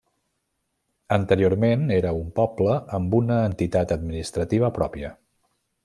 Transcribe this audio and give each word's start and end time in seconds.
Anteriorment 1.17 1.83
era 1.97 2.13
un 2.21 2.31
poble 2.39 2.79
amb 2.99 3.13
una 3.21 3.39
entitat 3.53 3.95
administrativa 3.97 4.73
pròpia. 4.81 5.15